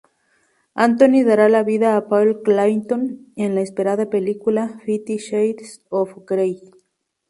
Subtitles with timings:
[0.87, 3.03] Anthony dará vida a Paul Clayton
[3.35, 6.59] en la esperada película "Fifty Shades of Grey".